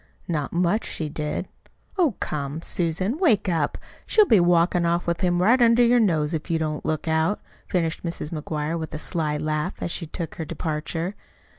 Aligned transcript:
Not 0.27 0.51
much 0.51 0.83
she 0.87 1.09
did! 1.09 1.47
Oh, 1.95 2.15
come, 2.19 2.63
Susan, 2.63 3.19
wake 3.19 3.47
up! 3.47 3.77
She'll 4.07 4.25
be 4.25 4.39
walkin' 4.39 4.83
off 4.83 5.05
with 5.05 5.21
him 5.21 5.39
right 5.43 5.61
under 5.61 5.83
your 5.83 5.99
nose 5.99 6.33
if 6.33 6.49
you 6.49 6.57
don't 6.57 6.83
look 6.83 7.07
out," 7.07 7.39
finished 7.67 8.01
Mrs. 8.03 8.31
McGuire 8.31 8.79
with 8.79 8.95
a 8.95 8.97
sly 8.97 9.37
laugh, 9.37 9.75
as 9.79 9.91
she 9.91 10.07
took 10.07 10.37
her 10.37 10.43
departure. 10.45 11.13